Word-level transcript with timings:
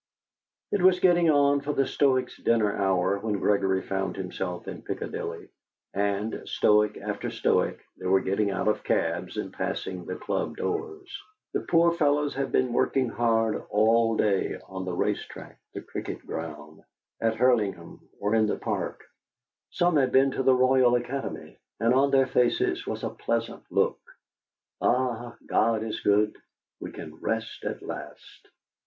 It 0.71 0.81
was 0.81 0.99
getting 0.99 1.29
on 1.29 1.61
for 1.61 1.73
the 1.73 1.85
Stoics' 1.85 2.37
dinner 2.41 2.75
hour 2.75 3.19
when 3.19 3.37
Gregory 3.39 3.83
found 3.83 4.15
himself 4.17 4.67
in 4.67 4.81
Piccadilly, 4.81 5.49
and, 5.93 6.41
Stoic 6.49 6.97
after 6.97 7.29
Stoic, 7.29 7.79
they 7.97 8.07
were 8.07 8.21
getting 8.21 8.49
out 8.49 8.67
of 8.67 8.83
cabs 8.83 9.37
and 9.37 9.53
passing 9.53 10.05
the 10.07 10.15
club 10.15 10.57
doors. 10.57 11.07
The 11.53 11.59
poor 11.59 11.91
fellows 11.91 12.33
had 12.33 12.51
been 12.51 12.73
working 12.73 13.09
hard 13.09 13.63
all 13.69 14.17
day 14.17 14.57
on 14.67 14.85
the 14.85 14.91
racecourse, 14.91 15.53
the 15.75 15.81
cricket 15.83 16.25
ground, 16.25 16.81
at 17.21 17.35
Hurlingham, 17.35 17.99
or 18.19 18.33
in 18.33 18.47
the 18.47 18.57
Park; 18.57 19.03
some 19.69 19.97
had 19.97 20.11
been 20.11 20.31
to 20.31 20.41
the 20.41 20.55
Royal 20.55 20.95
Academy, 20.95 21.59
and 21.79 21.93
on 21.93 22.09
their 22.09 22.25
faces 22.25 22.87
was 22.87 23.03
a 23.03 23.11
pleasant 23.11 23.61
look: 23.69 23.99
"Ah, 24.81 25.37
God 25.45 25.83
is 25.83 25.99
good 25.99 26.37
we 26.79 26.91
can 26.91 27.17
rest 27.19 27.63
at 27.63 27.83
last!" 27.83 28.47